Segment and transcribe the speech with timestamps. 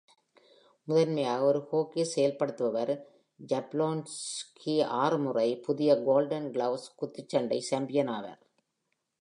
[0.87, 2.93] முதன்மையாக ஒரு ஹாக்கி செயல்படுத்துபவர்,
[3.49, 8.41] யப்லோன்ஸ்கி ஆறு முறை, புதிய கோல்டன் க்ளோவ்ஸ் குத்துச்சண்டை சாம்பியன் ஆவார்.